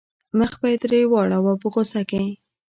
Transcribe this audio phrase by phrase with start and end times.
[0.39, 2.23] مخ به یې ترې واړاوه په غوسه کې.